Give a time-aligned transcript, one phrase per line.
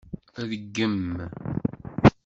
[0.49, 1.01] Rgem.